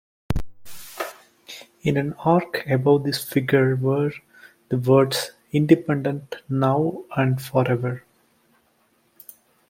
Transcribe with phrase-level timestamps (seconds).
[1.83, 4.11] In an arch above this figure were
[4.69, 8.03] the words "Independent Now and Forever".